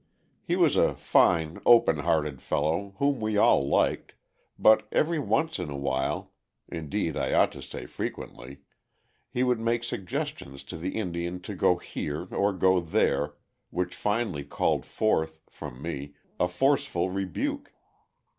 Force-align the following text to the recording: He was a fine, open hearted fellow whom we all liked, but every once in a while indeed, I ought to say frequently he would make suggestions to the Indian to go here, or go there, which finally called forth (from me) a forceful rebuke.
He 0.41 0.55
was 0.55 0.75
a 0.77 0.95
fine, 0.95 1.61
open 1.63 1.99
hearted 1.99 2.41
fellow 2.41 2.95
whom 2.97 3.19
we 3.21 3.37
all 3.37 3.61
liked, 3.61 4.15
but 4.57 4.87
every 4.91 5.19
once 5.19 5.59
in 5.59 5.69
a 5.69 5.77
while 5.77 6.31
indeed, 6.67 7.15
I 7.15 7.33
ought 7.33 7.51
to 7.51 7.61
say 7.61 7.85
frequently 7.85 8.61
he 9.29 9.43
would 9.43 9.59
make 9.59 9.83
suggestions 9.83 10.63
to 10.63 10.77
the 10.77 10.95
Indian 10.97 11.39
to 11.41 11.53
go 11.53 11.77
here, 11.77 12.27
or 12.33 12.51
go 12.51 12.79
there, 12.79 13.35
which 13.69 13.93
finally 13.93 14.43
called 14.43 14.87
forth 14.87 15.39
(from 15.51 15.83
me) 15.83 16.15
a 16.39 16.47
forceful 16.47 17.11
rebuke. 17.11 17.71